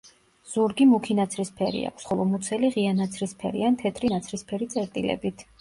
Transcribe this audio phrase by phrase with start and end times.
[0.53, 5.49] ზურგი მუქი ნაცრისფერი აქვს, ხოლო მუცელი ღია ნაცრისფერი ან თეთრი ნაცრისფერი წერტილებით.